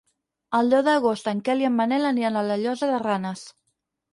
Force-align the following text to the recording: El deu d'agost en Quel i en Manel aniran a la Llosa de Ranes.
El 0.59 0.71
deu 0.73 0.81
d'agost 0.87 1.29
en 1.33 1.43
Quel 1.49 1.61
i 1.65 1.67
en 1.71 1.77
Manel 1.81 2.09
aniran 2.13 2.41
a 2.41 2.43
la 2.49 2.59
Llosa 2.63 2.91
de 2.95 3.03
Ranes. 3.05 3.49